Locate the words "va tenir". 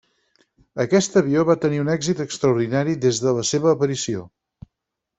1.51-1.83